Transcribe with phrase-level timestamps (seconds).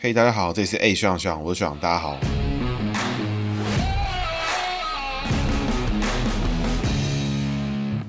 [0.00, 2.16] 嘿大家好，这里是 A 学长学长，我是学长，大家好。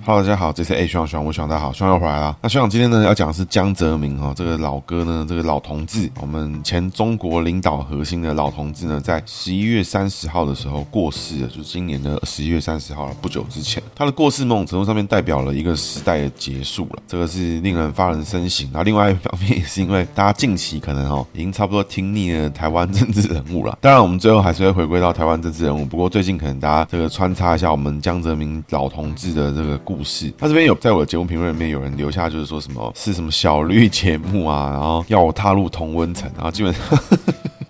[0.09, 2.35] Hello，大家好，这是 A 学长学长，我学长大家好，学长又回来了。
[2.41, 18.67] 那学长今天呢要讲的是江泽民哈，这个老哥呢，这个老同志，我们前中国领导核心的老同志呢，在十一月三十号的时候过世了，就是今年的十一月三十号了，不久之前，他的过世某种程度上面代表了一个时代的结束了，这个是令人发人深省。
[18.73, 30.09] 那另外一方面也是因为大家近期可能哦已经差不多听腻了台湾政治人物了，当然我们最后还是会回归到台湾政治人物，不过最近可能大家这个穿插一下我们江泽民老同志的这个故不。
[30.09, 36.81] 是，他这边有在我的节目评论里面有人留下，就是说什么是什么小绿节目啊，然后要我踏入同温层，然后基本上。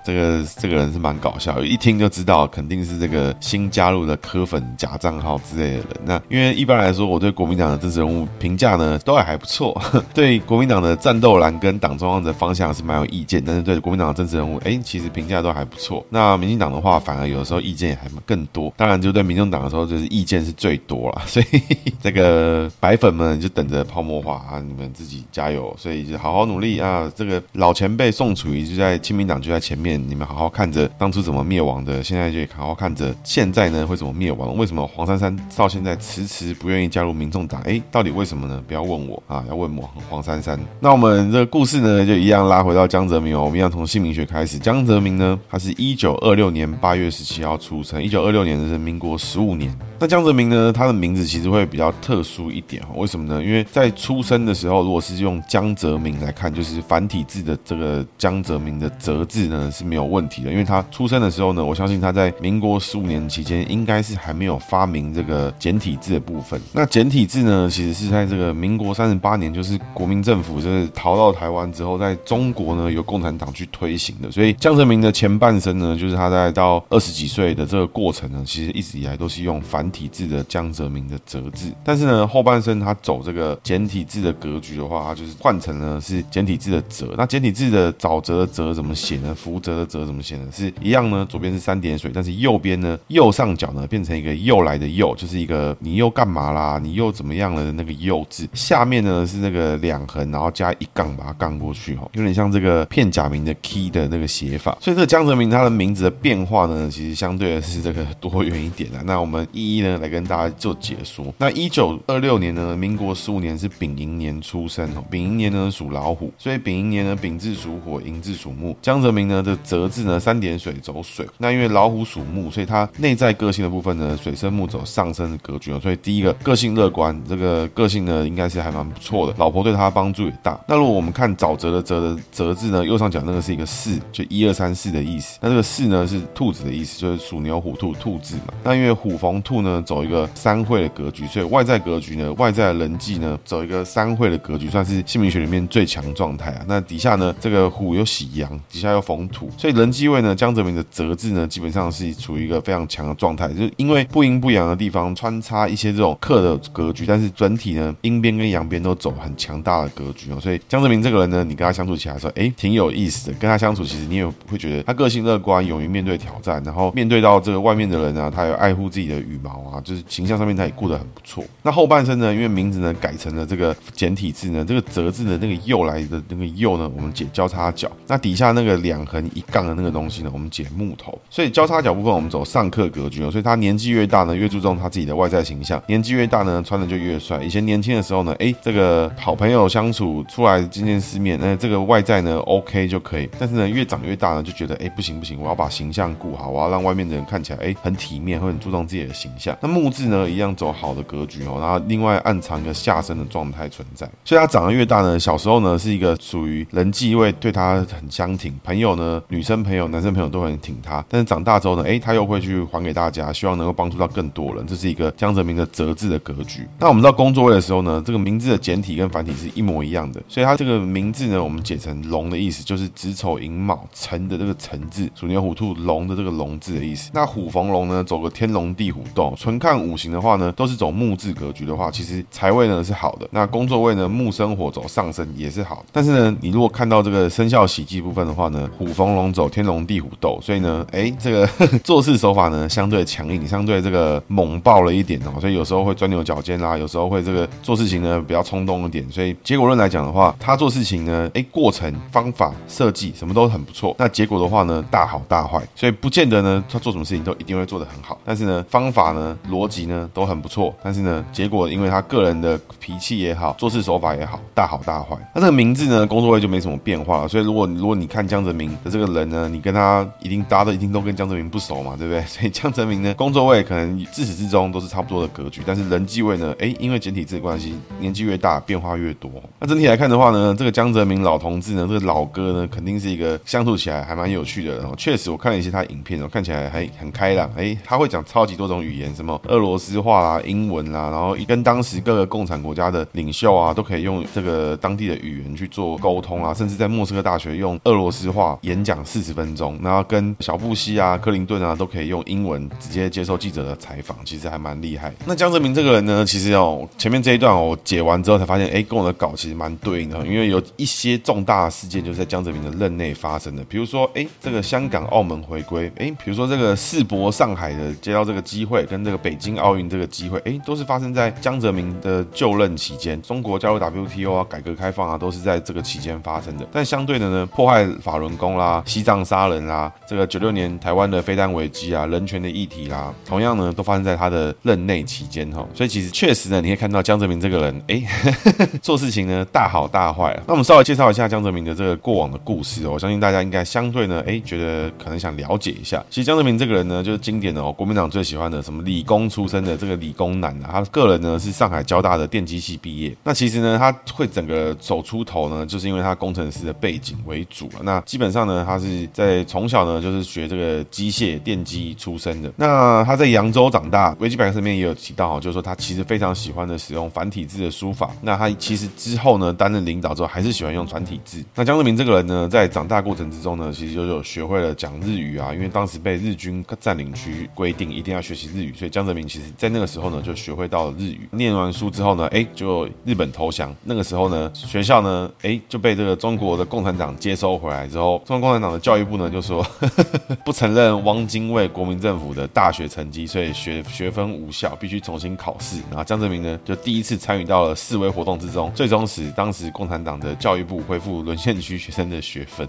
[0.09, 5.85] 这个这个人是蛮搞笑，一听就知道肯定是这个新加入的柯粉假账号之类的人。
[6.03, 9.79] 那因为一般来说，我对国民党的政治人物评价呢都还还不错，
[10.11, 16.03] 对国民党的战斗蓝跟党中央的方向是蛮有意见，但是对国民党的政治人物，哎，其实评价都还不错。
[16.09, 18.73] 那民进党的话，反而有的时候意见也还更多。
[18.75, 21.21] 当然，就对民众党的时候，就是意见是最多了。
[21.27, 21.61] 所以
[22.01, 25.71] 这个白粉们就等着泡沫化啊，你们自己加油。
[25.77, 27.11] 所以就好好努力啊。
[27.15, 29.98] 这个老前辈宋楚瑜就在亲民党就在前面。
[30.07, 34.55] 你们好好看着当初怎么灭亡的，现在就好好看着现在呢会怎么灭亡？
[34.55, 37.61] 为什么黄珊珊到现在迟迟不愿意加入民众党？
[37.61, 38.63] 哎，到底为什么呢？
[38.67, 40.59] 不要问我啊，要问我黄珊珊。
[40.79, 44.57] 那我们这个故事呢，就一样拉回到江泽民哦，我们一样从姓名学开始。
[44.59, 49.75] 江泽民呢，他是一九二六年八月十七号出生，一九二六年是民国十五年。
[49.99, 53.43] 那江泽民呢，他的名字其实会比较特殊一点，为什么呢？
[53.43, 66.59] 因为在出生的时候，如果是用江泽民来看，就是繁体字的这个江泽民的泽字呢是没有问题的，因为他出生的时候呢，我相信他在民国十五年期间应该是还没有发明这个简体字的部分。
[66.71, 74.31] 那简体字呢，其实是在这个民国三十八年，就是国民政府就是逃到台湾之后，在中国呢由共产党去推行的。
[74.31, 81.71] 所以江泽民的前半生呢，就是他在到二十几岁的这个过程呢，其实一直以来都是用繁体字的江泽民的泽字。
[81.83, 87.13] 但是呢，后半生他走这个简体字的格局的话，他就是换成了是简体字的泽。
[87.17, 89.33] 那简体字的沼泽的泽怎么写呢？
[89.35, 90.47] 福泽的泽怎么写呢？
[90.51, 96.79] 是一样呢，左边是三点水，但是右边呢，右上角呢变成一个又来的又，就是一个你又干嘛啦？
[96.81, 98.47] 你又怎么样了的那个又字。
[98.53, 104.77] 下面呢是那个两横，然后加一杠把它杠过去哈，有点像这个片假名的 key 的那个写法。
[104.81, 109.01] 所以这个江泽民他的名字的变化呢，其实相对的是这个多元一点的。
[109.03, 111.33] 那我们一一呢来跟大家做解说。
[111.37, 118.75] 那一九二六年呢，民国十五年是丙寅年出生哦，丙寅年呢属老虎，所以丙寅年呢丙字属火，寅字属木。
[118.81, 130.59] 江泽民呢的泽字呢三点水走水，那因为老虎属木，所以他内在个性的部分呢水生木走上升的格局哦，所以第一个个性乐观，这个个性呢应该是还蛮不错的，老婆对他帮助也大。
[130.67, 135.37] 那如果我们看沼泽的泽的泽字呢，右上角那个是一个四，就一二三四的意思。
[135.41, 138.53] 那这个四呢是兔子的意思，就是属牛虎兔兔子嘛。
[138.63, 146.65] 那因为虎逢兔呢走一个三会的格局，所以外在格局呢外在人际呢走一个三会的格局，算是姓名学里面最强状态啊。
[146.67, 160.39] 那底下呢这个虎又喜阳，底下又逢土，所以人际位呢江泽民的泽字呢，基本上是处于一个非常强的状态，就是因为不阴不阳的地方穿插一些这种克的格局，但是整体呢阴边跟阳边都走很强大的格局哦。
[160.39, 163.37] 所以江泽民这个人呢，你跟他相处起来说，哎，挺有意思的。
[163.39, 171.43] 跟他相处，其实你也会觉得他个性乐观，勇于面对挑战，然后面对到这个外面的人啊，他有爱护自己的羽毛啊，就是形象上面他也顾得很不错。
[171.63, 181.17] 那后半生呢，因为名字呢改成了这个简体字呢，这个折字的那个又来的那个又呢，我们解交叉角，那底下那个两横一杠的那个东西呢，我们解木头。
[181.29, 185.81] 所以交叉角部分我们走上克格局哦，所以他年纪越大呢，越注重他自己的外在形象。
[185.87, 187.41] 年纪越大呢，穿的就越帅。
[187.41, 193.29] 以前年轻的时候呢，哎，这个好朋友相处出来见见世面，那这个外在呢 OK 就可以。
[193.39, 199.48] 但是呢，越长越大呢，就觉得哎不行不行，我要把形象顾好，我要让外面的人看起来哎很体面，会很注重自己的形象。
[199.61, 204.09] 那木字呢，一样走好的格局哦，然后另外暗藏一个下身的状态存在。
[204.23, 216.67] 所以他长得越大呢，小时候呢是一个属于人际位对他很相挺，朋友呢，女生朋友、男生朋友都很挺他，但是长大之后呢，哎，他又会去还给大家，希望能够帮助到更多人，这是一个江泽民的泽字的格局。
[216.79, 227.11] 那我们到工作位的时候呢，这个名字的简体跟繁体是一模一样的，所以他这个名字呢，我们解成龙的意思，就是子丑寅卯辰的这个辰字，属牛虎兔龙的这个龙字的意思。
[227.13, 235.85] 那虎逢龙呢，走个天龙地虎斗哦，纯看五行的话呢，都是走木质格局的话，其实财位呢是好的，那工作位呢木生火走上升也是好。
[235.91, 241.47] 但是呢，你如果看到这个生肖喜忌部分的话呢， 虎逢龙走，天龙地虎斗，所以呢，哎，这个
[241.83, 249.05] 做事手法呢相对强硬，相对这个猛爆了一点哦，所以有时候会钻牛角尖啦，有时候会这个做事情呢比较冲动一点。
[249.11, 253.95] 所以结果论来讲的话，他做事情呢，哎，过程、方法、设计什么都很不错。
[253.97, 258.17] 那结果的话呢，大好大坏，所以不见得呢，他做什么事情都一定会做得很好。
[258.23, 259.18] 但是呢，方法呢、
[259.49, 260.75] 逻辑呢都很不错。
[260.83, 265.15] 但是呢，结果因为他个人的脾气也好，做事手法也好，大好大坏。
[265.33, 267.27] 那这个名字呢，工作位就没什么变化了。
[267.27, 272.21] 所以如果如果你看江泽民的这个人呢，你跟他一定大家都一定都跟江泽民不熟嘛，对不对？
[272.27, 275.61] 所以江泽民呢，工作位可能自始至终都是差不多的格局。
[275.65, 279.29] 但是人际位呢，哎，因为简体字的关系，年纪越大变化越多。
[279.59, 284.77] 那整体来看的话呢，这个江泽民老同志呢，这个老哥呢，肯定是一个相处起来还蛮有趣的。
[284.77, 287.49] 然后确实我看了一些他影片哦，看起来还很开朗。
[287.55, 305.13] 哎，他会讲超级多种语言，什么俄罗斯话啦、英文啦，然后跟当时各个共产国家的领袖啊，都可以用这个当地的语言去做沟通啊，甚至在莫斯科大学用俄罗斯话演讲四十分钟，然后跟小布希啊、克林顿啊都可以用英文直接接受记者的采访，其实还蛮厉害。
[305.25, 323.21] 那江泽民这个人呢，其实哦，前面这一段我解完之后才发现，哎，跟我的稿其实蛮对应的，因为有一些重大事件就是在江泽民的任内发生的，比如说，哎，这个香港、澳门回归，哎，比如说这个世博上海的接到这个机会，跟这个北京奥运这个机会，哎，都是发生在江泽民的就任期间。
[323.21, 326.67] 中国加入 WTO 啊，改革开放啊，都是在这个期间发生的。
[326.71, 335.65] 但相对的呢，破坏法轮功啦、西藏杀人啦，这个九六年台湾的飞弹危机啊、人权的议题啦，同样呢，都发生在他的任内期间哈。
[335.73, 338.03] 所以其实确实呢，你可以看到江泽民这个人，哎，
[338.81, 340.37] 做事情呢大好大坏。
[340.47, 346.03] 那我们稍微介绍一下江泽民的这个过往的故事哦，我相信大家应该相对呢，哎，觉得可能想了解一下。
[346.09, 353.15] 其实江泽民这个人呢，就是经典的哦，国民党最喜欢的什么理工出身的这个理工男啊，他个人呢是上海交大的电机系毕业。
[353.23, 357.81] 那其实呢，他会整个走出头呢，就是因为他工程师的背景为主啊。
[357.83, 362.51] 那基本上呢，他是在从小呢就是学这个机械电机出身的。
[362.55, 368.09] 那他在扬州长大，维基百科上面也有提到，就是说他其实非常喜欢的使用繁体字的书法。
[368.23, 371.45] 那他其实之后呢担任领导之后，还是喜欢用繁体字。
[371.53, 381.27] 那江泽民这个人呢，在长大过程之中呢，其实就有学会了讲日语啊，因为当时被日军占领区规定一定要学习日语，所以江泽民其实在那个时候呢就学会到了日语。
[381.31, 383.75] 念完书之后呢，哎，就日本投降。
[383.83, 389.61] 那个时候呢，学校呢，哎，就被这个中国的共产党接收回来之后，中国共产党的教育部呢就说
[390.45, 395.81] 不承认汪精卫国民政府的大学成绩，所以学学分无效，必须重新考试。
[395.89, 402.65] 然后江泽民呢就第一次参与到了示威活动之中，最终使当时共产党的教育部恢复沦陷区学生的学分。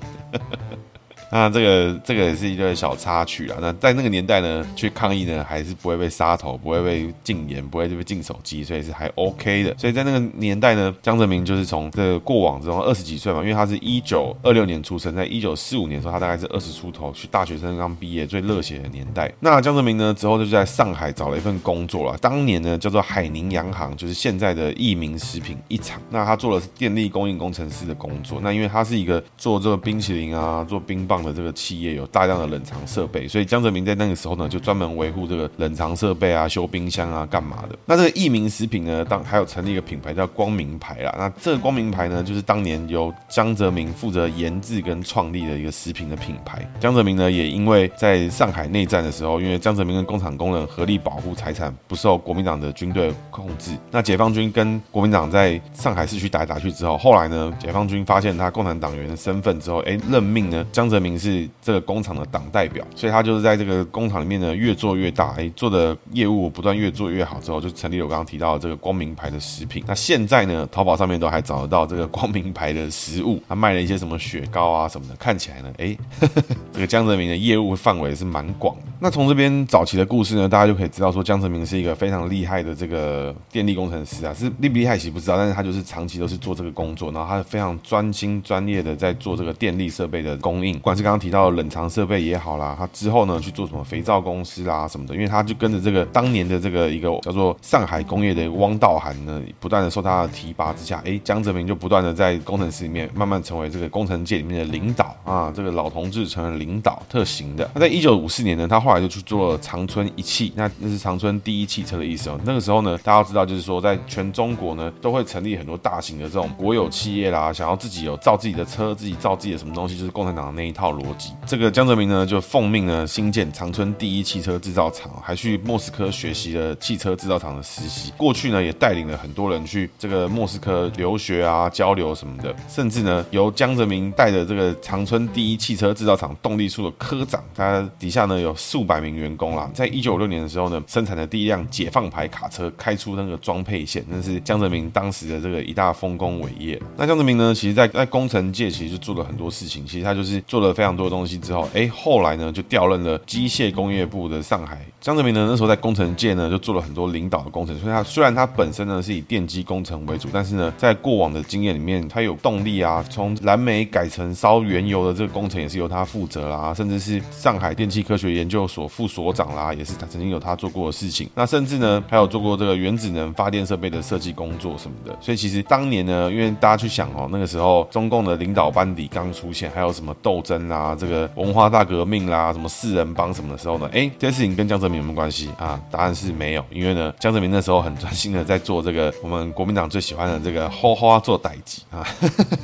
[1.31, 3.57] 那这个这个也是一个小插曲啊。
[3.61, 9.75] 那在那个年代呢，去抗议呢，还是不会被杀头，不会被禁言，不会就被禁手机，所以是还 OK 的。
[9.79, 19.33] 所以在那个年代呢，江泽民就是从这过往之中二十几岁嘛，因为他是一九二六年出生，在一九四五年的时候，他大概是二十出头，去大学生刚毕业最热血的年代。
[19.39, 26.03] 那江泽民呢之后就在上海找了一份工作了，当年呢叫做海宁洋行，就是现在的益民食品一厂。
[26.11, 28.41] 那他做的是电力供应工程师的工作。
[28.43, 31.20] 那因为他是一个做这个冰淇淋啊，做冰棒。
[31.23, 37.79] 的这个企业有大量的冷藏设备，所以江泽民在那个时候呢，就专门维护这个冷藏设备啊，修冰箱啊，干嘛的？
[37.85, 41.15] 那这个益民食品呢，当还有成立一个品牌叫光明牌啦。
[41.19, 46.67] 那这个光明牌呢，就是当年由江泽民负责研制跟创立的一个食品的品牌。
[46.81, 53.73] 江泽民呢，也因为在上海内战的时候，因为江泽民跟工厂工人合力保护财产不受国民党的军队控制。
[53.91, 61.10] 那解放军跟国民党在上海市区打来打去之后，后来呢，解放军发现他共产党员的身份之后，哎，任命呢江泽民。
[61.19, 69.83] 是这个工厂的党代表，所以他就是在这个工厂里面呢，越做越大，哎，做的业务不断越做越好之后，就成立了我刚刚提到的这个光明牌的食品。
[69.87, 75.97] 那现在呢，淘宝上面都还找得到这个光明牌的食物，他卖了一些什么雪糕啊什么的，看起来呢，哎，
[76.73, 78.90] 这个江泽民的业务范围是蛮广的。
[79.03, 107.71] 那从这边早期的故事呢，大家就可以知道说，江泽民是一个非常厉害的这个电力工程师啊，是厉不厉害其实不知道，但是他就是长期都是做这个工作，然后他非常专心专业的在做这个电力设备的供应，不管是刚刚提到的冷藏设备也好啦，他之后呢去做什么肥皂公司啦什么的，因为他就跟着这个当年的这个一个叫做上海工业的汪道涵呢，不断的受他的提拔之下，哎，江泽民就不断的在工程师里面慢慢成为这个工程界里面的领导啊，这个老同志成了领导特行的。
[107.73, 112.37] 那在一九五四年呢，他后后来就去做了长春一汽，那那是长春第一汽车的意思哦。
[112.45, 121.33] 那个时候呢，大家知道就是说，在全中国呢，都会成立很多大型的这种国有企业啦，想要自己有造自己的车，自己造自己的什么东西，就是共产党的那一套逻辑。
[121.47, 128.13] 这个江泽民呢，就奉命呢新建长春第一汽车制造厂，还去莫斯科学习了汽车制造厂的实习。
[128.17, 139.71] 过去呢，也带领了很多人去这个莫斯科留学啊、交流什么的，甚至呢，由江泽民带着这个长春第一汽车制造厂动力处的科长，他底下呢有数数百名员工啦。
[139.75, 146.81] 在一九五六年的时候呢，生产的第一辆解放牌卡车开出那个装配线，那是江泽民当时的这个一大丰功伟业。
[146.97, 154.81] 那江泽民呢，其实在在工程界其实就做了很多事情，其实他就是做了非常多的东西之后，哎，后来呢就调任了机械工业部的上海。
[154.99, 171.29] 江泽民呢那时候在工程界呢就做了很多领导的工程，所以他虽然他本身呢是以电机工程为主，但是呢在过往的经验里面，他有动力啊，从燃煤改成烧原油的这个工程也是由他负责啦，甚至是上海电气科学研究所副所长啦，也是他曾经有他做过的事情。
[171.35, 175.17] 那甚至呢还有做过这个原子能发电设备的设计工作什么的。
[175.21, 185.81] 所以其实当年呢，因为大家去想哦，那个时候中共的领导班底刚出现，还有什么斗争啊，这个文化大革命啦，什么四人帮什么的时候呢，哎，这些事情跟江泽民有没有关系啊？
[185.91, 192.07] 答案是没有，因为呢，江泽民那时候很专心的在做这个我们国民党最喜欢的这个好好做代志啊，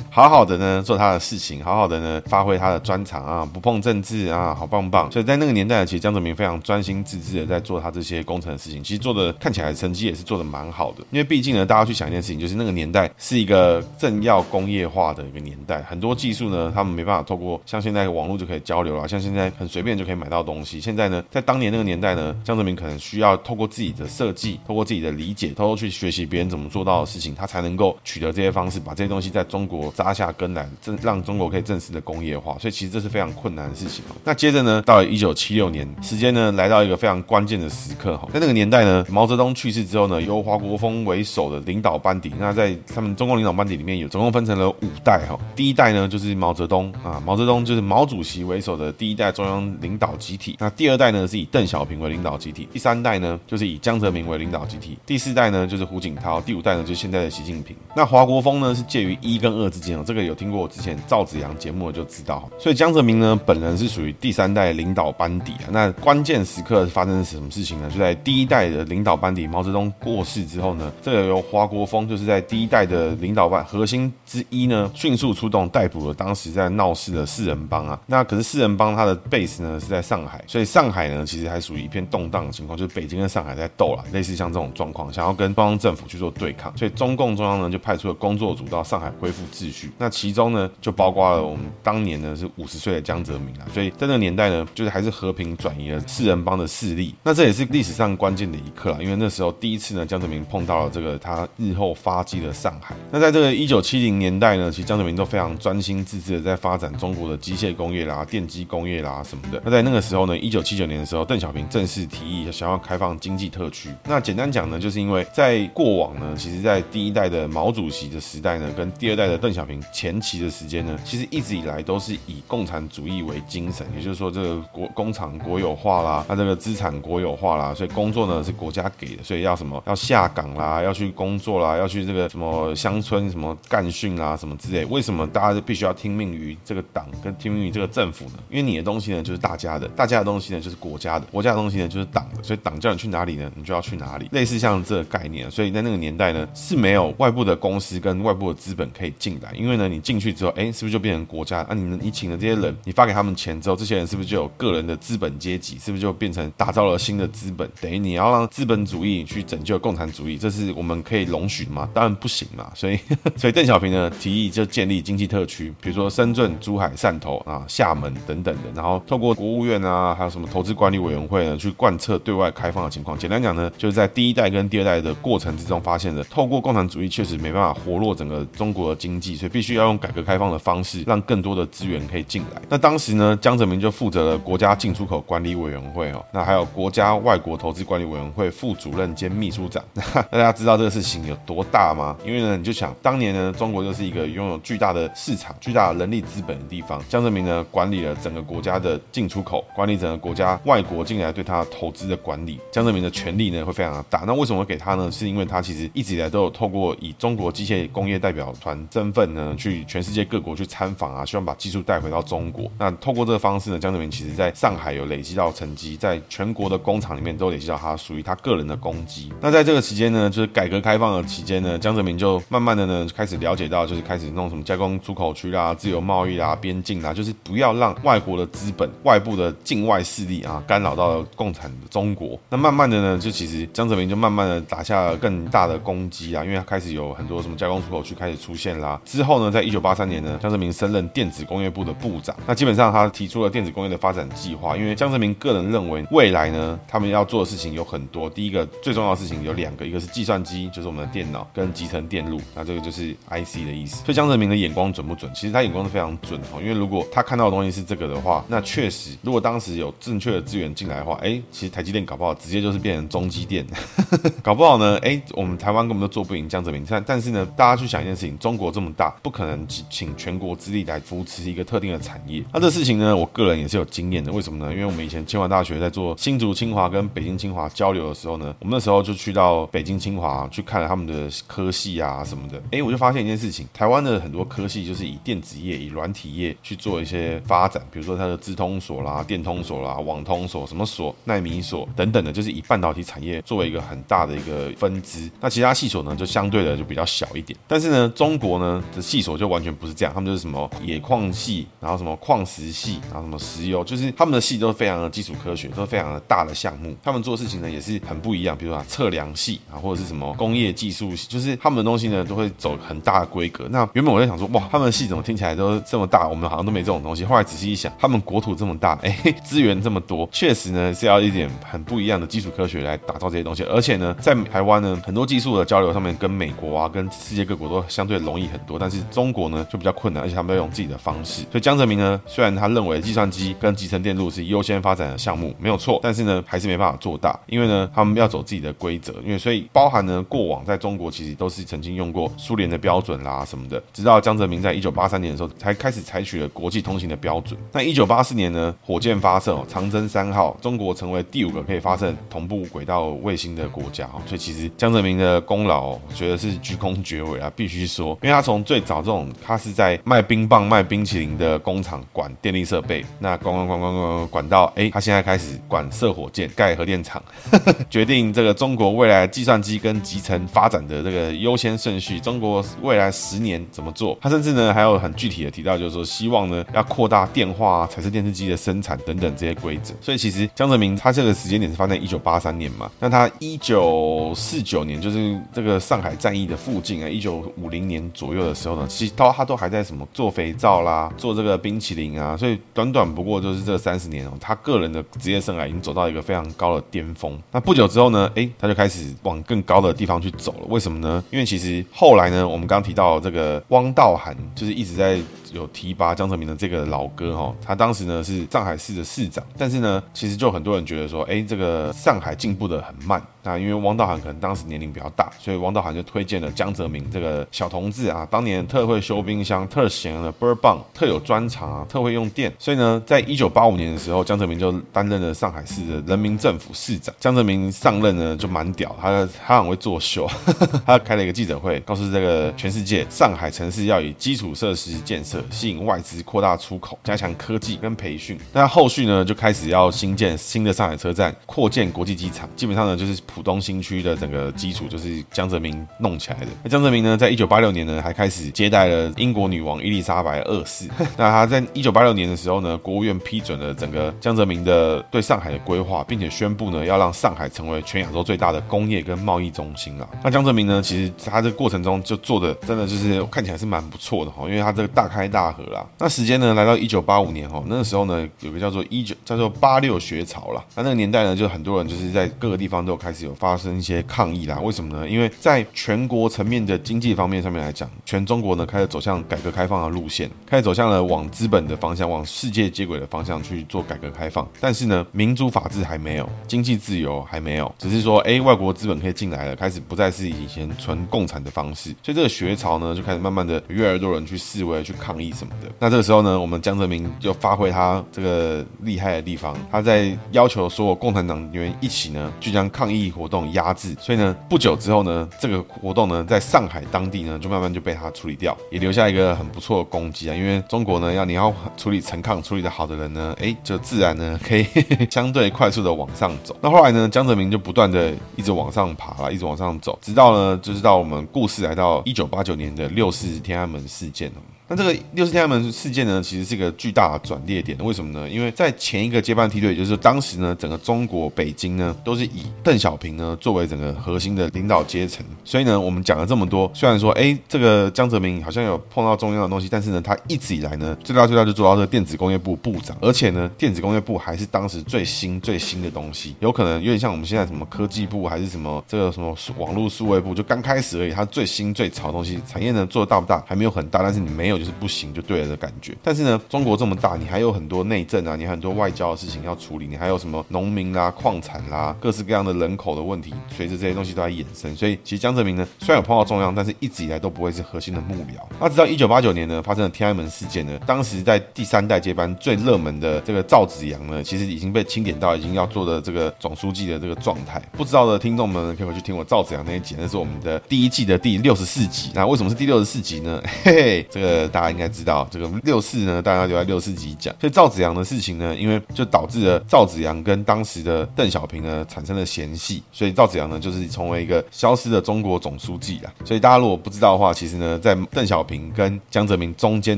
[0.09, 5.11] 好好的呢做他的事情，好好的呢发挥他的专长啊，不碰政治啊，好棒棒。
[5.11, 10.99] 所以在那个年代，其江泽民非常专心致志的在做他这些工程的事情，其实做的看起来成绩也是做的蛮好的。
[11.11, 20.79] 因为毕竟呢，大家去想一件事情，就是那个年代是一个正要工业化的一个年代，很多技术呢，他们没办法透过像现在网络就可以交流了，像现在很随便就可以买到东西。
[20.79, 32.57] 现在呢，在当年那个年代呢，江泽民可能需要透过自己的设计，透过自己的理解，偷偷去学习别人怎么做到的事情，他才能够取得这些方式，把这些东西在中国扎下根来，正让中国可以正式的工业化。
[32.59, 34.03] 所以其实这是非常困难的事情。
[34.23, 45.37] 那接着呢，到了一九七六年，时间呢来到一个非常关键的时刻哈，在那个年代呢，毛泽东去世之后呢，由华国锋为首的领导班底，那在他们中共领导班底里面有总共分成了五代哈。
[45.55, 50.55] 第一代呢就是毛泽东啊，毛泽东就是毛主席为首的第一代中央领导集体。
[50.59, 57.75] 那第二代呢是以邓小平为领导集体，第三代呢就是以江泽民为领导集体，第四代呢就是胡锦涛，第五代呢就是现在的习近平。
[57.95, 62.49] 那华国锋呢是介于一跟二之间哦，这个有听过我之前赵子阳节目的就知道。
[62.59, 65.66] 所以江泽民呢本人是属于第三代领导班底啊。
[65.71, 67.89] 那关键时刻发生什么事情呢？
[67.89, 77.99] 就在第一代的领导班底毛泽东过世之后呢，这个由华国锋就是在第一代的领导班核心之一呢，迅速出动逮捕了当时在闹事的四人帮啊。
[78.05, 86.75] 那可是四人帮他的 base 呢是在上海，所以上海呢其实还属于一片动荡的情况，就是北京跟上海在斗啦，类似像这种状况，想要跟中央政府去做对抗。
[86.77, 89.91] 所以中共中央呢就派出了工作组到上海恢复秩序。
[89.97, 93.67] 那其中呢就包括了我们当年呢是五十岁的江泽民啊。
[93.73, 97.15] 所以在那个年代呢，就是还是和平转移了四人帮的势力。
[97.23, 102.95] 那这也是历史上关键的一刻啊，因为那时候第一次呢，江泽民碰到了这个他日后发迹的上海。
[103.11, 109.61] 那在这个一九七零年代呢，其实江泽民都非常专心致志的在发展中国的机械工业啦、电机工业啦什么的。
[109.65, 113.89] 那在那个时候呢，一九七九年的时候，邓小平正式提议想要开放经济特区。
[114.05, 134.83] 那简单讲呢，就是因为在过往呢，其实在第一代的毛主席的时代呢，跟第二代的邓小平前期的时间呢，其实一直以来都是以共产主义为精神，也就是说这个国工厂国有化啦，那这个资产国有化啦，所以工作呢是国家给的，所以要什么要下岗啦，要去工作啦，要去这个什么乡村什么干训啦什么之类。
[134.85, 138.33] 为什么大家必须要听命于这个党跟听命于这个政府呢？
[138.49, 144.27] 因为你的东西呢就是大家的，大家的东西呢就是国家的，国家的东西呢就是党的，所以党叫你去哪里呢，你就要去哪里。
[144.31, 151.59] 类似像这个概念，所以在那个年代呢是没有外部的公司跟外部的资本可以进来，因为呢你进去之后，哎，是不是就变成国家？
[151.61, 155.77] 啊，你你请的这些人，你发给他们钱之后，这些人是不是就有个人的资本阶级？
[155.79, 157.69] 是不是就变成打造了新的资本？
[157.79, 161.89] 等于你要让资本主义去拯救共产主义，这是我们可以容许吗？
[161.93, 162.71] 当然不行嘛。
[162.73, 162.99] 所以，
[163.37, 173.17] 所以邓小平呢提议就建立经济特区，比如说深圳、珠海、汕头啊、厦门等等的，然后透过国务院啊，还有什么投资管理委员会呢，去贯彻对外开放的情况。
[173.17, 182.61] 简单讲呢，就是在第一代跟第二代的过程之中，发现的透过共产主义确实没办法活络整个中国的经济，所以必须要用改革开放的方式，让更多的资源可以进来。
[182.69, 189.83] 那当时呢，江泽民就负责了国家进出口管理委员会哦，那还有国家外国投资管理委员会副主任兼秘书长。
[189.93, 192.15] 那大家知道这个事情有多大吗？
[192.25, 197.03] 因为呢，你就想当年呢，中国就是一个拥有巨大的市场、巨大的人力资本的地方。
[197.09, 202.57] 江泽民呢，管理了整个国家的进出口，管理整个国家外国进来对他投资的管理。
[202.71, 204.23] 江泽民的权力呢，会非常的大。
[204.25, 205.11] 那为什么会给他呢？
[205.11, 212.71] 是因为他其实一直以来都有透过以中国机械工业代表团身份呢，去全世界各国去参访啊，希望把技术带回到中国。
[212.77, 219.33] 那透过这个方式呢，江泽民其实在上海有累累积到成绩，在全国的工厂里面都累积到他属于他个人的功绩。
[219.41, 232.39] 那在这个期间呢，就是改革开放的期间呢，江泽民就慢慢的呢开始了解到，就是开始弄什么加工出口区啦、自由贸易啦、边境啦，就是不要让外国的资本、外部的境外势力啊干扰到了共产的中国。
[232.49, 239.01] 那慢慢的呢，就其实江泽民就慢慢的打下了更大的功绩啊，因为他开始有很多什么加工出口区开始出现啦。
[239.03, 242.35] 之后呢，在一九八三年呢，江泽民升任电子工业部的部长。
[242.45, 248.29] 那基本上他提出了电子工业的发展计划，因为江江泽民个人认为未来呢，他们要做的事情有很多。
[248.29, 254.03] 第一个最重要的事情有两个，一个是计算机，就是我们的电脑跟集成电路，那这个就是 IC 的意思。
[254.03, 255.31] 所以江泽民的眼光准不准？
[255.33, 263.65] 其实他眼光是非常准哦，因为如果他看到的东西是这个的话，那确实如果当时有正确的资源进来的话，哎，其实台积电搞不好直接就是变成中积电，
[264.43, 266.85] 搞不好呢，哎，我们台湾根本都做不赢江泽民。
[266.89, 272.43] 但但是呢，大家去想一件事情，中国这么大，不可能请全国之力来扶持一个特定的产业。
[272.51, 274.33] 那这事情呢，我个人也是有经验的。
[274.33, 274.73] 为什么呢？
[274.73, 282.61] 因为我们以前清华大学在做新竹清华跟北京清华交流的时候呢，我们那时候就去到北京清华去看了他们的科系啊什么的。
[282.71, 295.29] 哎，我就发现一件事情，台湾的很多科系就是以电子业、以软体业去做一些发展，比如说它的资通所啦、电通所啦、网通所、什么所、奈米所等等的，就是以半导体产业作为一个很大的一个分支。
[295.41, 297.57] 那其他系所呢，就相对的就比较小一点。
[297.67, 306.95] 但是呢，中国呢的系所就完全不是这样，他们就是什么冶矿系，然后什么矿石系，然后什么石油，就是他们的系都非常的基础科学，都非常的大的项目。
[307.03, 313.67] 他们做事情呢也是很不一样，比如说测量系啊，或者是什么工业技术系，就是他们的东西呢都会走很大的规格。
[313.71, 316.27] 那原本我在想说，哇，他们的系怎么听起来都这么大？
[316.27, 317.25] 我们好像都没这种东西。
[317.25, 319.11] 后来仔细一想，他们国土这么大，哎，
[319.43, 323.63] 资源这么多，确实呢是要一点很不一样的基础科学来打造这些东西。
[323.63, 328.77] 而且呢，在台湾呢，很多技术的交流上面跟美国啊，跟世界各国都相对容易很多。
[328.77, 331.41] 但是中国呢就比较困难，而且他们要用自己的方式。
[331.43, 339.13] 所以江泽民呢，虽然他认为计算机跟集成电路是优先发展的项目，没有错，但是呢还是没办法做大，因为呢他们要走自己的规则。
[339.23, 347.59] 因为所以包含呢过往在中国其实都是曾经用过苏联的标准啦什么的，直到江泽民在一九八三年的时候才开始采取了国际通行的标准。
[347.71, 354.07] 那一九八四年呢，火箭发射，长征三号，中国成为第五个可以发射同步轨道卫星的国家。
[354.25, 367.21] 所以其实江泽民的功劳，我觉得是居功厥伟啊，必须说，因为他从最早这种他是在卖冰棒、卖冰淇淋的工厂管电力设备，那管管管管管管到到哎，他现在开始管射火箭、盖核电厂，
[367.91, 374.17] 决定这个中国未来计算机跟集成发展的这个优先顺序，中国未来十年怎么做？
[374.19, 379.93] 他甚至呢还有很具体的提到，就是说希望呢要扩大电话、彩色电视机的生产等等这些规则。
[380.01, 397.37] 所以其实江泽民他这个时间点是发生在一九八三年嘛，那他一九四九年就是这个上海战役的附近啊，一九五零年左右的时候呢，其实到他都还在什么做肥皂啦，做这个冰淇淋啊，所以短短不过就是这三十年哦，他个人的职业生涯已经走到一个非常高的巅峰。
[397.51, 400.59] 那不久之后呢，哎，他就开始往更高的地方去走了。
[400.69, 401.21] 为什么呢？
[401.31, 405.19] 因为其实后来呢，我们刚刚提到这个汪道涵，就是一直在。
[405.57, 413.21] 有提拔江泽民的这个老哥哈，他当时呢是上海市的市长，但是呢，其实就很多人觉得说，哎，这个上海进步的很慢。
[413.43, 422.53] 那因为汪道涵可能当时年龄比较大，所以汪道涵就推荐了江泽民这个小同志啊，当年特会修冰箱，特闲的倍儿棒，特有专长啊，特会用电。
[422.59, 427.15] 所以呢，在一九八五年的时候，江泽民就担任了上海市的人民政府市长。
[427.19, 430.29] 江泽民上任呢就蛮屌，他他很会作秀，
[430.85, 435.41] 他开了一个记者会，告诉这个全世界，上海城市要以基础设施建设。
[435.49, 438.37] 吸引外资，扩大出口，加强科技跟培训。
[438.53, 442.49] 那后续呢，就开始要新建新的上海车站，扩建国际机场。
[442.55, 446.47] 基本上呢，就是浦东新区的整个基础，就是江泽民弄起来的。
[446.63, 450.87] 那江泽民呢，在一九八六年呢，还开始接待了英国女王伊丽莎白二世。
[451.17, 460.09] 那他在一九八六年的时候呢，国务院批准了整个江泽民的对上海的规划，并且宣布呢，要让上海成为全亚洲最大的工业跟贸易中心了。
[460.23, 465.85] 那江泽民呢，其实他这个过程中就做的真的就是看起来是蛮不错的哈，因为他这个大开大河啦。
[465.99, 470.63] 那时间呢，来到一九八五年哈，那个时候呢，有个叫做一九叫做八六学潮啦。
[470.75, 474.59] 那那个年代呢，就很多人就是在各个地方都开始有发生一些抗议啦。
[474.59, 475.07] 为什么呢？
[475.07, 484.47] 因为在全国层面的经济方面上面来讲，全中国呢开始走向改革开放的路线，开始走向了往资本的方向，往世界接轨的方向去做改革开放。
[484.59, 491.89] 但是呢，民主法治还没有，经济自由还没有，只是说，哎，外国资本可以进来了，开始不再是以前纯共产的方式。
[492.03, 495.67] 所以这个学潮呢，就开始慢慢的越来越多人去示威、去抗抗议什么的。
[495.79, 503.95] 那这个时候呢，我们江泽民就发挥他这个厉害的地方，他在要求所有共产党员一起呢，去将抗议活动压制。
[503.99, 510.35] 所以呢，不久之后呢，这个活动呢，在上海当地呢，就慢慢就被他处理掉，也留下一个很不错的功绩啊。
[510.35, 514.65] 因为中国呢，要你要处理陈抗处理的好的人呢，哎，就自然呢可以
[515.09, 516.55] 相对快速的往上走。
[516.61, 524.27] 那后来呢，江泽民就不断的一直往上爬了，一直往上走，直到呢，就是到我们故事来到一九八九年的六四天安门事件。
[524.69, 527.77] 那这个六四天安门事件呢，其实是一个巨大的转捩点。
[527.81, 528.29] 为什么呢？
[528.29, 535.25] 因为在前一个接班梯队，就是当时呢，整个中国北京呢，都是以邓小平呢作为整个核心的领导阶层。
[535.45, 551.11] 所以呢，我们讲了这么多，虽然说，哎，这个江泽民好像有碰到重要的东西，但是呢，他一直以来呢，最大最大就做到这个电子工业部部长，而且呢，电子工业部还是当时最新最新的东西，有可能有点像我们现在什么科技部，还是什么这个什么网络数位部，就刚开始而已。
[551.13, 553.41] 它最新最潮的东西，产业呢做的大不大？
[553.47, 554.56] 还没有很大，但是你没有。
[554.57, 564.75] 就是不行就对了的感觉，但是呢，中国这么大，你还有很多内政啊，你很多外交的事情要处理，你还有什么农民啦、矿产啦，各式各样的人口的问题，随着这些东西都在衍生。
[564.75, 568.41] 所以，其实江泽民呢，虽然有碰到中央，但是一直以来都不会是核心的幕僚。
[568.59, 577.61] 那直到一九八九年呢，发生了天安门事件呢，当时在第三代接班最热门的这个赵紫阳呢，其实已经被清点到已经要做的这个总书记的这个状态。
[577.73, 582.11] 不知道的听众们可以回去听我赵紫阳那一集，那是我们的第一季的第六十四集。
[582.13, 583.41] 那为什么是第六十四集呢？
[583.63, 584.46] 嘿嘿，这个。
[584.47, 587.33] 大家应该知道，这个六四呢，大家留在六四集讲。
[587.39, 596.11] 所以赵子阳的事情呢，因为就导致了赵子阳跟当时的邓小平呢产生了嫌隙，所以赵子阳呢就是成为一个消失的中国总书记了。
[596.25, 599.97] 所以大家如果不知道的话，其实呢，在邓小平跟江泽民中间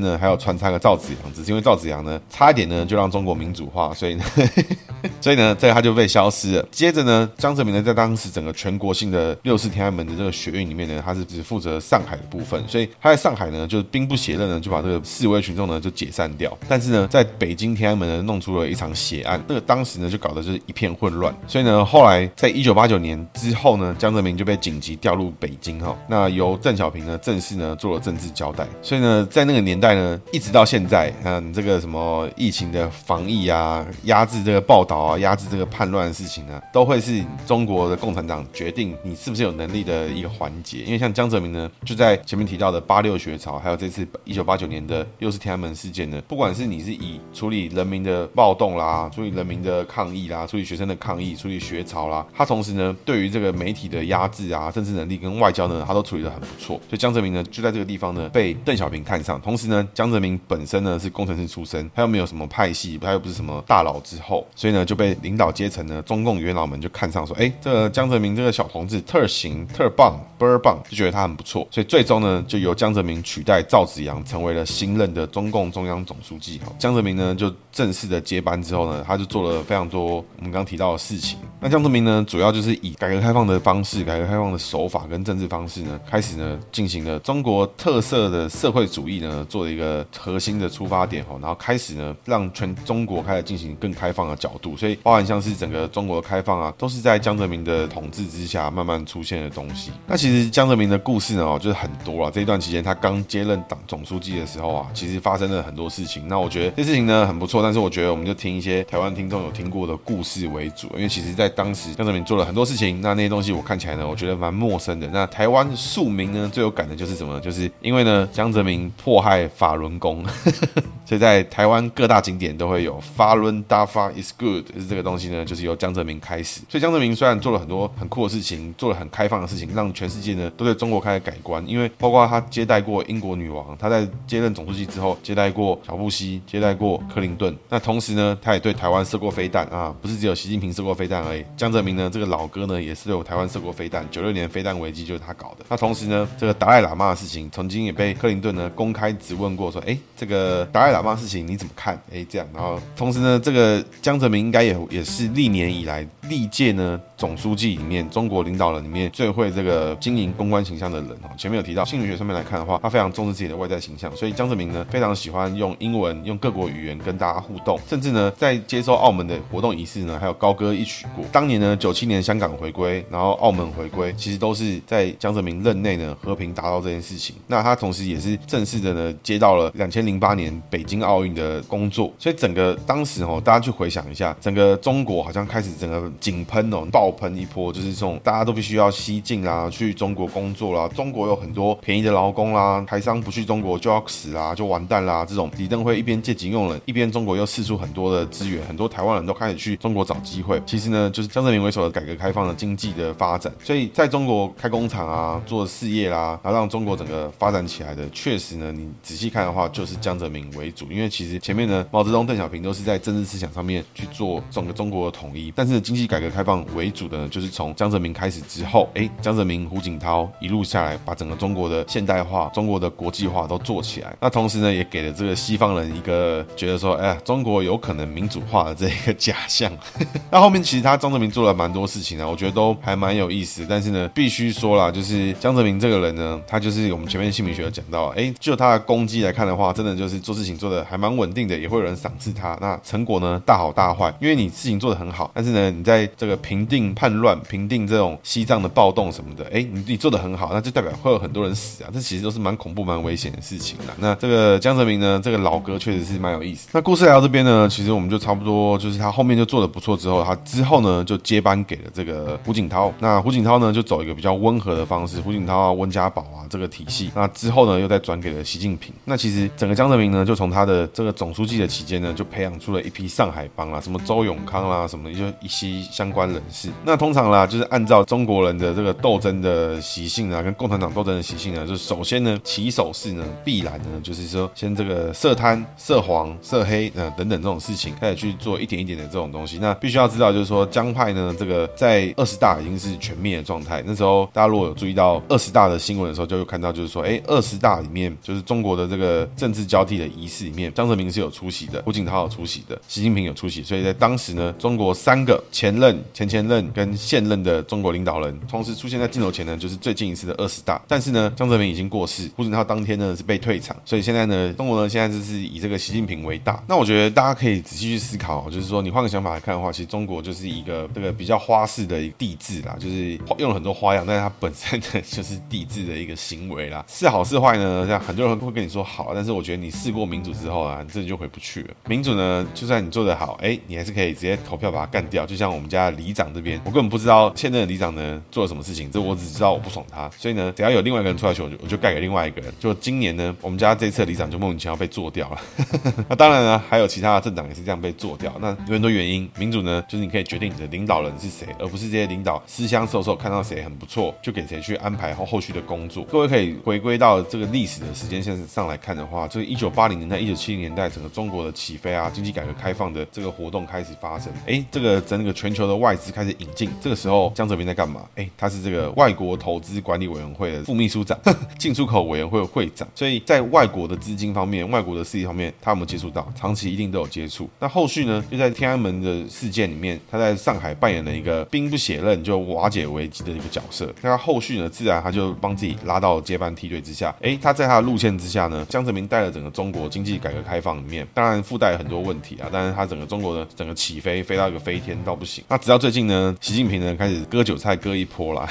[0.00, 4.24] 呢，还有穿插个赵子阳，只是因为赵子阳呢差一点呢就让中国民主化，所以呢，
[5.20, 6.66] 所以呢，这个他就被消失了。
[6.70, 14.60] 接着呢，江泽民呢在当时整个全国性的六四天安门的这个学运里面呢，他是只负责上海的部分，所以他在上海呢就是兵不血刃。
[14.60, 56.76] 就把这个示威群众呢就解散掉，但是呢，在北京天安门呢弄出了一场血案，那个当时呢就搞得就是一片混乱，所以呢，后来在一九八九年之后呢，江泽民就被紧急调入北京哈，那由邓小平呢正式呢做了政治交代，所以呢，在那个年代呢，一直到现在，嗯，这个什么疫情的防疫啊，压制这个报道啊，压制这个叛乱的事情呢，都会是中国的共产党决定你是不是有能力的一个环节，因为像江泽民呢，就在前面提到的八六学潮，还有这次一九八九年的六四天安门事件呢，不管是你是以处理人民的暴动啦，处理人民的抗议啦，处理学生的抗议，处理学潮啦，他同时呢，对于这个媒体的压制啊，政治能力跟外交呢，他都处理得很不错。
[56.88, 59.40] 所以江泽民呢，就在这个地方呢，被邓小平看上。
[59.40, 71.66] 同时呢，江泽民本身呢是工程师出身，他又没有什么派系，他又不是什么大佬之后，所以呢就被领导阶层呢，中共元老们就看上，说，哎，这个江泽民这个小同志特行特棒倍儿棒，就觉得他很不错。
[71.72, 74.64] 所以最终呢，就由江泽民取代赵紫阳，成为了。
[74.70, 81.38] 新任的中共中央总书记哈，江泽民呢就正式的接班之后呢，他就做了非常多我们刚刚提到的事情。
[81.60, 99.90] 那江泽民呢，主要就是以改革开放的方式、改革开放的手法跟政治方式呢，开始呢进行了中国特色的社会主义呢，做了一个核心的出发点哈，然后开始呢让全中国开始进行更开放的角度，所以包含像是整个中国的开放啊，都是在江泽民的统治之下慢慢出现的东西。
[100.06, 102.30] 那其实江泽民的故事呢，哦，就是很多啊。
[102.32, 106.26] 这一段期间他刚接任党总书记的时候啊，其实发生了很多事情。
[106.26, 115.06] 那我觉得这事情呢很不错，但是我觉得我们就听一些台湾听众有听过的故事为主，因为其实在当时江泽民做了很多事情，那那些东西我看起来呢，我觉得蛮陌生的。
[115.12, 117.38] 那台湾庶民呢最有感的就是什么？
[117.38, 120.24] 就是因为呢江泽民迫害法轮功，
[121.06, 126.60] 所以在台湾各大景点都会有法轮大法 is good，就是这个东西呢，就是由江泽民开始。
[126.68, 131.62] 所以江泽民虽然做了很多很酷的事情，做了很开放的事情，让全世界呢都对中国开始改观。
[131.68, 137.56] 因为包括他接待过英国女王，他在接任总书记之后接待过小布希，接待过克林顿。
[137.68, 141.44] 那同时呢，他也对台湾射过飞弹啊，不是只有习近平射过飞弹而已。
[141.56, 144.06] 江泽民呢，这个老哥呢，也是有台湾射过飞弹。
[144.10, 145.64] 九六年飞弹危机就是他搞的。
[145.68, 152.00] 那同时呢，这个达赖喇嘛的事情，曾经也被克林顿呢公开质问过，说，哎，这个达赖喇嘛事情你怎么看？
[152.12, 152.46] 哎，这样。
[152.52, 161.30] 然后同时呢，这个江泽民应该也也是历年以来历届呢总书记里面，中国领导人里面最会这个经营公关形象的人哦。
[161.36, 171.24] 前面有提到心理学上面来看的话，他非常重视自己的外在形象，所以江泽民呢非常喜欢用英文、用各国语言跟大家互动，甚至呢在接受澳门的活动仪式呢，还有高歌一曲过。
[171.32, 177.36] 当年呢，九七年香港回归，然后澳门回归，其实都是在江泽民任内呢和平达到这件事情。
[177.46, 200.60] 那他同时也是正式的呢接到了两千零八年北京奥运的工作，所以整个当时哦，大家去回想一下，整个中国好像开始整个井喷哦，爆喷一波，就是这种大家都必须要西进啦，去中国工作啦，中国有很多便宜的劳工啦，台商不去中国就要死啦，就完蛋啦，这种李登辉一边借景用人，一边中国又释出很多的资源，很多台湾人都开始去中国找机会。
[200.66, 210.86] 其实呢，就是江泽民为首的改革开放的经济的发展，所以在中国开工厂啊，做事业啦，然后让中国整个发展起来的，确实呢，你仔细看的话，就是江泽民为主。
[210.90, 224.14] 因为其实前面呢，毛泽东、邓小平都是在政治思想上面去做整个中国的统一，但是经济改革开放为主的呢，就是从江泽民开始之后，哎，江泽民、胡锦涛一路下来，把整个中国的现代化、中国的国际化都做起来。
[224.20, 229.70] 那同时呢，也给了这个西方人一个觉得说，哎呀，中国有可能民主化的这一个假象。
[230.30, 233.66] 那后面其实他江泽民做了蛮多事情啊，我觉得都还蛮有意思。
[233.68, 242.56] 但是呢，必须说啦，就是江泽民这个人呢，他就是我们前面姓名学有讲到，哎，就他的功绩来看的话，真的就是做事情做的还蛮稳定的，也会有人赏赐他。
[242.60, 253.94] 那成果呢，大好大坏，因为你事情做得很好，但是呢，你在这个平定叛乱、平定这种西藏的暴动什么的，哎，你你做得很好，那就代表会有很多人死啊，这其实都是蛮恐怖、蛮危险的事事情啦。
[253.98, 256.68] 那这个江泽民呢，这个老哥确实是蛮有意思。
[256.70, 262.92] 那故事来到这边呢，其实我们就差不多，就是他后面就做的不错之后，他之后呢就接班给了这个胡锦涛。
[263.00, 267.10] 那胡锦涛呢就走一个比较温和的方式，胡锦涛啊、温家宝啊这个体系。
[267.16, 268.94] 那之后呢又再转给了习近平。
[269.04, 276.68] 那其实整个江泽民呢，就从他的这个总书记的期间呢，就培养出了一批上海帮啦，什么周永康啦，什么就一些相关人士。
[276.84, 289.58] 那通常啦，就是按照中国人的这个斗争的习性啊，跟共产党斗争的习性呢，就首先呢，起手式呢，必然呢，就是说先这个涉贪、涉黄、涉黑呃等等这种事情开始去做一点一点的这种东西。
[289.60, 293.82] 那必须要知道，就是说江派呢，这个在二十大已经是全灭的状态。
[293.86, 303.62] 那时候大家如果有注意到二十大的新闻的时候，就会看到就是说，哎，二十大里面就是中国的这个政治交替的仪式里面，江泽民是有出席的，胡锦涛有出席的，习近平有出席。
[303.62, 310.80] 所以在当时呢，中国三个前任、前前任跟现任的中国领导人同时出现在镜头前呢，就是最近一次的二十大。
[310.86, 316.60] 但是呢，江泽民已经过世，胡锦涛当天呢是被退场，所以现在呢，中国呢现在就是以这个习近平为大。
[316.66, 326.84] 那我觉得大家可以仔细去思考，就是说你换个想法来看的话，其实中国就是一个这个比较花式的地质啦，就是用了很多花样，但是它本身呢就是地质的一个行为啦。
[326.88, 327.86] 是好是坏呢？
[327.86, 331.74] 像很多人会跟你说好，但是我觉得你试过民主之后啊，你这就回不去了。
[331.86, 335.24] 民主呢，就算你做得好，哎，你还是可以直接投票把它干掉。
[335.24, 342.50] 就像我们家里长这边，我根本不知道现任的里长呢做了什么事情，这我只知道我不爽他，所以呢，只要有另外一个人出来选，我就我就盖给另外一个人。
[342.58, 345.40] 就今年呢，我们家这次的里长就莫名其妙被做掉了。
[346.08, 348.32] 那当然呢，还有其他的政党也是这样被做掉。
[348.40, 356.04] 那有很多原因，民主呢，就是你可以决定你的领导人是谁，而不是这些领导私相授受，看到谁很不错就给谁去安排后后续的工作。
[356.04, 364.32] 各位可以回归到这个历史的时间线上来看的话，这个一九八零年代、一九七零年代，整个中国的起飞啊，经济改革开放的这个活动开始发生。
[364.46, 368.02] 哎，这个整个全球的外资开始引进，这个时候江泽民在干嘛？
[368.16, 371.18] 哎，他是这个外国投资管理委员会的副秘书长，
[371.58, 372.86] 进出口委员会的会长。
[372.94, 376.30] 所以在外国的资金方面、外国的势力方面，他有没有接触到？
[376.36, 377.50] 长期一定都有接触。
[377.58, 378.22] 那后续呢？
[378.30, 383.92] 就在天安门的事件里面，他在上海扮演了一个兵不血刃就瓦解危机的一个角色。
[384.02, 384.68] 那他后续呢？
[384.68, 387.14] 自然他就帮自己拉到接班梯队之下。
[387.20, 392.48] 哎，他在他的路线之下呢，江泽民带了整个中国经济改革开放里面，当然附带很多问题啊。
[392.52, 395.42] 但是他整个中国的整个起飞，飞到一个飞天到不行。
[395.48, 398.48] 那直到最近呢，习近平呢开始割韭菜割一波啦，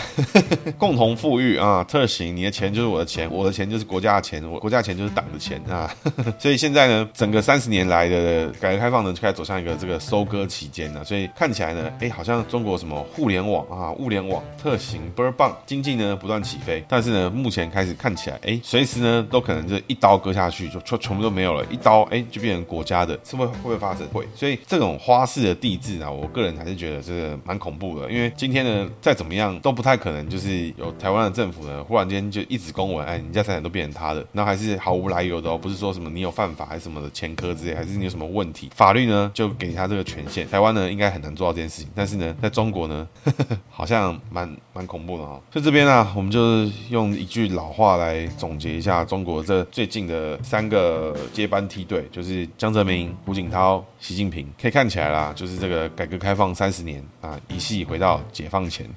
[0.78, 5.90] 共同富裕啊，特行，你的钱就是我的钱，我的钱就是国家的钱，我国家的钱就是党的钱啊。
[6.38, 11.04] 所以现在呢，整个三十年来的改革开放呢，就开始走向一个这个收割期间了。
[11.04, 16.84] 所以看起来呢，哎，好像中国什么互联网啊，物联网特行倍儿棒，经济呢不断起飞。
[16.88, 24.08] 但是呢，目前开始看起来，哎，随时呢都可能就一刀割下去，就全全部都没有了，一刀哎就变成国家的，是会会不会发生？
[24.10, 24.28] 会。
[24.36, 28.10] 所以这种花式的帝制啊，我个人还是觉得这个蛮恐怖的。
[28.12, 40.48] 因为今天呢，再怎么样都不太可能，就是有台湾的政府呢，忽然间就一纸公文，哎，你家财产都变成他的，那还是毫无来由的哦，不是说什么你有犯法还是什么的前科之类，还是你有什么问题，法律呢就给他这个权限。
[40.50, 45.42] 台湾呢应该很难做到这件事情，但是呢，在中国呢，呵 呵好像蛮蛮恐怖的哈、哦。
[45.52, 58.88] 在这边呢、啊，我们就是用一句老话来总结一下中国这最近的三个接班梯队，就是江泽民、胡锦涛、习近平，可以看起来啦，就是这个改革开放三十年啊，一系回到解放前。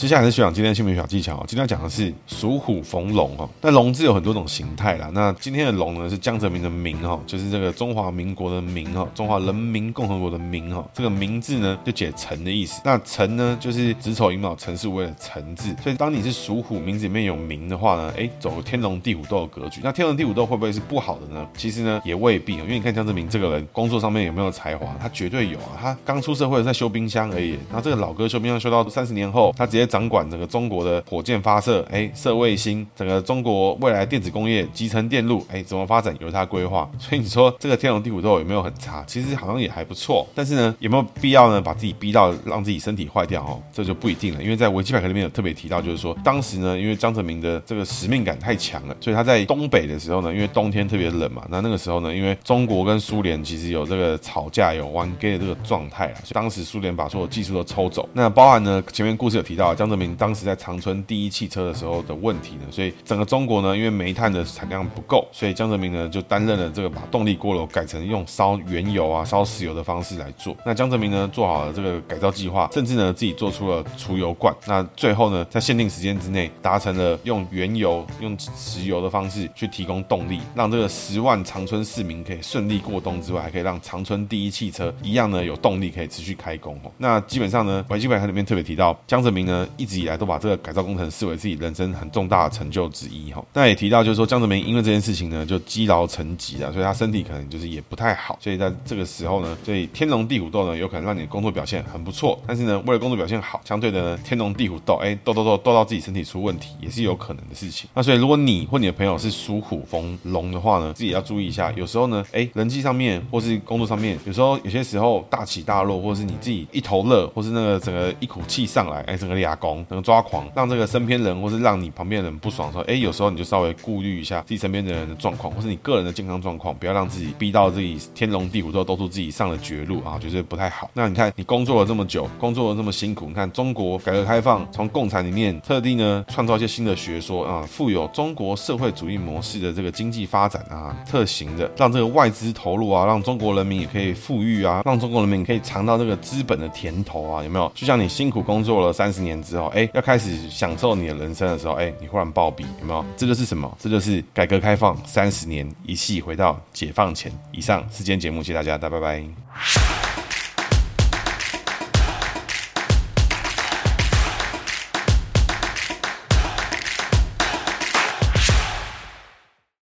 [0.00, 3.46] 接下来是学长今天的姓名小技巧，今天要讲的是属虎逢龙哦。
[3.60, 10.82] 那龙字有很多种形态啦，那今天的龙呢是江泽民的民哈，就是这个中华民国的民哈，中华人民共和国的民哈。
[10.94, 19.82] 这个民字呢就解辰的意思，那辰呢就是子丑寅卯辰巳午未的辰字，所以当你是属虎，名字里面有民的话呢，哎，走天龙地虎斗的格局。
[19.84, 21.46] 那天龙地虎斗会不会是不好的呢？
[21.54, 36.88] 其实呢也未必，因为你看江泽民这个人工作上面有没有才华，他绝对有啊，他刚出社会在修冰箱而已，那这个老哥修冰箱修到三十年后，他直接掌管整个中国的火箭发射，哎，射卫星，整个中国未来电子工业、集成电路，哎，怎么发展由他规划。
[36.98, 39.04] 所以你说这个天龙地虎斗有没有很差？
[39.06, 40.26] 其实好像也还不错。
[40.34, 41.60] 但是呢，有没有必要呢？
[41.60, 43.42] 把自己逼到让自己身体坏掉？
[43.42, 44.42] 哦，这就不一定了。
[44.42, 58.08] 因为在维基百科里面有特别提到，就是说当时呢，因为江泽民的这个使命感太强了，所以他在东北的时候呢，因为冬天特别冷嘛，那那个时候呢，因为中国跟苏联其实有这个吵架、有玩 gay 的这个状态啊，所以当时苏联把所有技术都抽走。
[58.12, 70.54] 那包含呢，前面故事有提到江泽民当时在长春第一汽车的时候的问题呢，所以整个中国呢，因为煤炭的产量不够，所以江泽民呢就担任了这个把动力锅炉改成用烧原油啊、烧石油的方式来做。
[70.66, 74.54] 那江泽民呢做好了这个改造计划，甚至呢自己做出了储油罐。
[74.66, 86.92] 那最后呢，在限定时间之内达成了用原油、用石油的方式去提供动力，让这个十万长春市民可以顺利过冬之外，还可以让长春第一汽车一样呢有动力可以持续开工哦。
[86.98, 93.44] 那基本上呢，维基百科里面特别提到，江泽民呢一直以来都把这个改造工程视为自己人生很重大的成就之一哈。
[93.52, 107.88] 那也提到就是说，江泽民因为这件事情呢就积劳成疾啊，所以他身体可能就是也不太好，所以在这个时候呢，所以天龙地虎斗呢有可能让你的工作表现很不错，但是呢为了工作表现好，相对的呢天龙地虎斗，哎斗斗斗斗到自己身体出问题也是有可能的事情。
[107.94, 130.90] 那所以如果你或你的朋友是属虎逢龙的话呢，自己要注意一下，有时候呢，哎人际上面或是工作上面，有时候有些时候大起大落，或是你自己一头热，或是那个整个一股气上来，哎整个俩攻，整个抓狂，让这个身边人或是让你旁边人不爽的时候，哎有时候你就稍微顾虑一下自己身边的人的状况，或是你个人的健康状况，不要让自己逼到自己天龙地虎斗，都出自己上了绝路啊，觉得不太好。
[130.94, 147.70] 那你看你工作了这么久，工作了这么辛苦，你看中国改革开放从共产里面特地呢创造一些新的学说啊，富有中国社会主义模式的这个经济发展啊，特行的让这个外资投入啊，让中国人民也可以富裕啊，让中国人民可以尝到这个资本的甜头啊，有没有？
[147.74, 153.04] 就像你辛苦工作了三十年之后，哎，要开始享受你的人生的时候，哎，你忽然暴毙，有没有？
[153.16, 153.76] 这就是什么？
[153.78, 157.30] 这就是改革开放三十年一系回到解放前。
[157.52, 160.19] 以上是今天节目，谢谢大家，大家拜拜。